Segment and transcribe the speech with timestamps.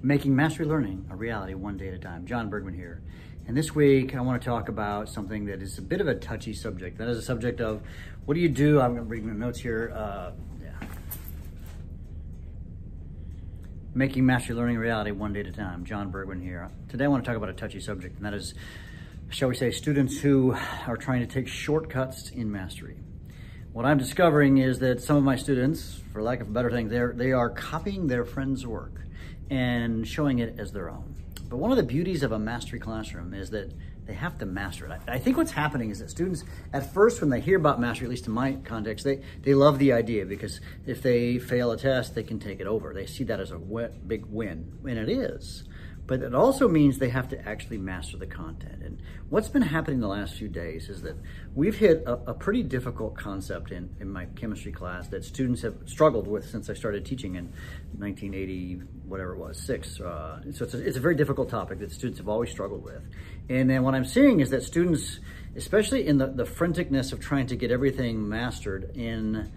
[0.00, 2.24] Making Mastery Learning a reality one day at a time.
[2.24, 3.02] Jon Bergmann here.
[3.48, 6.14] And this week, I want to talk about something that is a bit of a
[6.14, 6.98] touchy subject.
[6.98, 7.82] That is a subject of
[8.24, 8.80] what do you do?
[8.80, 9.92] I'm going to read my notes here.
[9.92, 10.30] Uh,
[10.62, 10.86] yeah.
[13.92, 15.84] Making Mastery Learning a reality one day at a time.
[15.84, 16.70] Jon Bergmann here.
[16.88, 18.54] Today, I want to talk about a touchy subject, and that is,
[19.30, 20.54] shall we say, students who
[20.86, 22.98] are trying to take shortcuts in mastery.
[23.72, 26.88] What I'm discovering is that some of my students, for lack of a better thing,
[26.88, 29.02] they're, they are copying their friends' work
[29.50, 31.14] and showing it as their own.
[31.48, 33.72] But one of the beauties of a mastery classroom is that
[34.06, 34.92] they have to master it.
[34.92, 38.06] I, I, think what's happening is that students, at first, when they hear about mastery,
[38.06, 41.76] at least in my context, they, they love the idea because if they fail a
[41.76, 42.94] test, they can take it over.
[42.94, 45.64] They see that as a big win, and it is
[46.08, 48.82] but it also means they have to actually master the content.
[48.82, 48.98] And
[49.28, 51.16] what's been happening the last few days is that
[51.54, 55.74] we've hit a, a, pretty difficult concept in, in my chemistry class that students have
[55.84, 57.52] struggled with since I started teaching in
[57.98, 60.00] 1980, whatever it was, six.
[60.00, 63.02] Uh, so it's a, it's a very difficult topic that students have always struggled with.
[63.50, 65.20] And then what I'm seeing is that students,
[65.56, 69.52] especially in the, the franticness of trying to get everything mastered in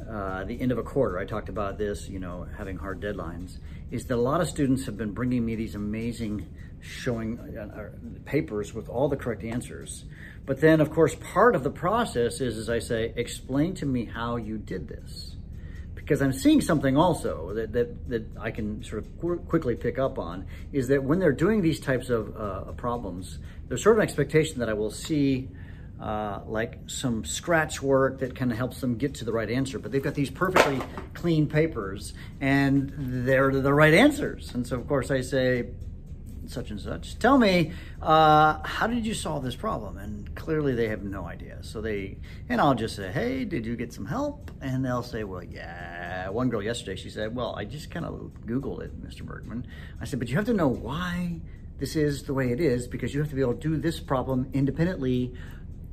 [0.00, 3.58] uh, the end of a quarter, I talked about this, you know, having hard deadlines,
[3.90, 6.46] is that a lot of students have been bringing me these amazing
[6.80, 7.88] showing uh, uh,
[8.24, 10.04] papers with all the correct answers.
[10.44, 14.04] But then, of course, part of the process is, as I say, explain to me
[14.04, 15.34] how you did this.
[15.94, 19.98] Because I'm seeing something also that, that, that I can sort of qu- quickly pick
[19.98, 23.98] up on is that when they're doing these types of uh, problems, there's sort of
[23.98, 25.48] an expectation that I will see
[26.00, 29.78] uh, like some scratch work that kind of helps them get to the right answer.
[29.78, 30.80] But they've got these perfectly
[31.14, 34.52] clean papers and they're the right answers.
[34.54, 35.66] And so, of course, I say,
[36.48, 39.98] such and such, tell me, uh, how did you solve this problem?
[39.98, 41.58] And clearly they have no idea.
[41.62, 44.50] So they, and I'll just say, hey, did you get some help?
[44.60, 46.28] And they'll say, well, yeah.
[46.28, 49.22] One girl yesterday, she said, well, I just kind of Googled it, Mr.
[49.22, 49.66] Bergmann.
[50.00, 51.40] I said, but you have to know why
[51.78, 54.00] this is the way it is because you have to be able to do this
[54.00, 55.34] problem independently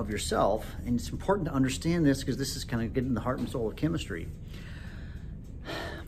[0.00, 0.66] of yourself.
[0.84, 3.48] And it's important to understand this because this is kind of getting the heart and
[3.48, 4.28] soul of chemistry.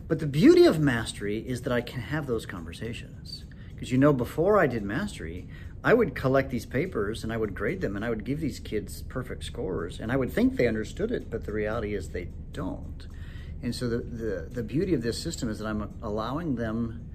[0.08, 3.44] But the beauty of mastery is that I can have those conversations.
[3.75, 5.48] Because you know, before I did mastery,
[5.84, 8.60] I would collect these papers and I would grade them and I would give these
[8.60, 10.00] kids perfect scores.
[10.00, 13.06] And I would think they understood it, but the reality is they don't.
[13.62, 17.09] And so the, the, the beauty of this system is that I'm allowing them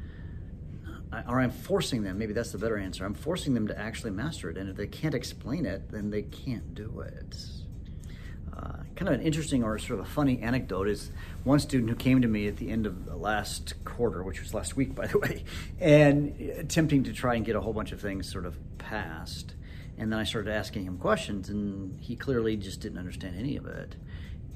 [1.27, 3.05] or I'm forcing them, maybe that's the better answer.
[3.05, 4.57] I'm forcing them to actually master it.
[4.57, 7.37] And if they can't explain it, then they can't do it.
[8.55, 11.11] Uh, kind of an interesting or sort of a funny anecdote is
[11.43, 14.53] one student who came to me at the end of the last quarter, which was
[14.53, 15.43] last week, by the way,
[15.79, 19.53] and attempting to try and get a whole bunch of things sort of passed.
[19.99, 23.65] And then I started asking him questions, and he clearly just didn't understand any of
[23.65, 23.95] it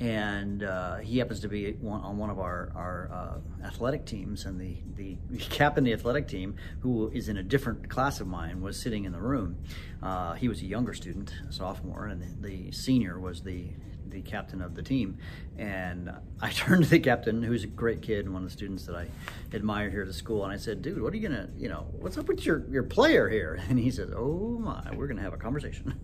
[0.02, 4.46] and uh, he happens to be one, on one of our, our uh, athletic teams
[4.46, 8.28] and the, the captain of the athletic team who is in a different class of
[8.28, 9.58] mine was sitting in the room
[10.02, 13.70] uh, he was a younger student a sophomore and the, senior was the
[14.12, 15.18] the captain of the team.
[15.58, 18.86] And I turned to the captain, who's a great kid and one of the students
[18.88, 19.08] that I
[19.54, 21.88] admire here at the school, and I said, "Dude, what are you gonna, you know,
[21.94, 25.34] what's up with your your player here?" And he said, "Oh my, we're gonna have
[25.34, 25.98] a conversation."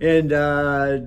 [0.00, 0.98] And uh,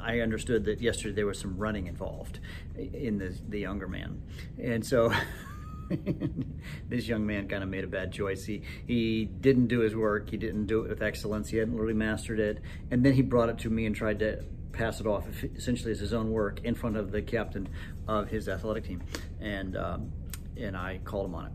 [0.00, 2.40] I understood that yesterday there was some running involved
[2.76, 4.22] in the the younger man,
[4.60, 5.12] and so.
[6.88, 8.46] this young man kind of made a bad choice.
[8.46, 10.30] He he didn't do his work.
[10.30, 11.50] He didn't do it with excellence.
[11.50, 12.60] He hadn't really mastered it.
[12.90, 14.42] And then he brought it to me and tried to
[14.72, 17.68] pass it off essentially as his own work in front of the captain
[18.08, 19.02] of his athletic team,
[19.40, 20.12] and um,
[20.56, 21.52] and I called him on it.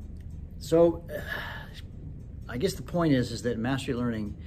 [0.59, 1.03] So,
[2.49, 4.37] I guess the point is is that mastery learning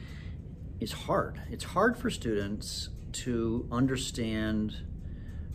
[0.80, 1.41] is hard.
[1.50, 4.74] It's hard for students to understand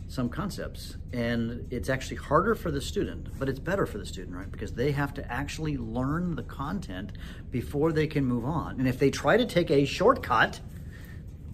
[0.08, 4.36] some concepts and it's actually harder for the student but it's better for the student
[4.36, 7.10] right because they have to actually learn the content
[7.50, 10.60] before they can move on and if they try to take a shortcut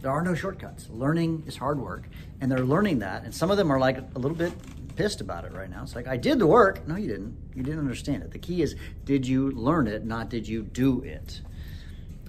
[0.02, 0.88] there are no shortcuts.
[0.90, 2.08] Learning is hard work,
[2.40, 3.22] and they're learning that.
[3.22, 4.52] And some of them are like a little bit
[4.96, 5.82] pissed about it right now.
[5.82, 6.86] It's like, I did the work.
[6.88, 7.36] No, you didn't.
[7.54, 8.32] You didn't understand it.
[8.32, 8.74] The key is,
[9.04, 11.40] did you learn it, not did you do it?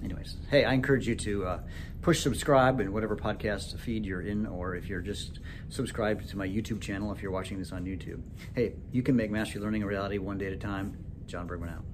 [0.02, 1.60] Anyways, hey, I encourage you to uh,
[2.02, 6.46] push subscribe in whatever podcast feed you're in, or if you're just subscribed to my
[6.46, 8.20] YouTube channel, if you're watching this on YouTube.
[8.54, 10.96] Hey, you can make mastery learning a reality one day at a time.
[11.26, 11.93] Jon Bergmann out.